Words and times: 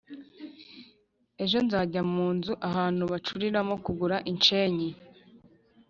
ejo 1.43 1.57
nzajya 1.65 2.01
mu 2.13 2.27
nzu 2.35 2.53
(ahantu) 2.69 3.03
bacuriramo 3.11 3.75
kugura 3.85 4.17
inshenyi 4.31 4.89